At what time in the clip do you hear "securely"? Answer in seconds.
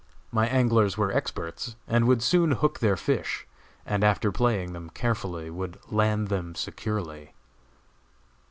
6.55-7.35